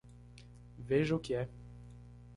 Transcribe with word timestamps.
Veja 0.79 1.15
o 1.15 1.19
que 1.19 1.35
é 1.35 1.47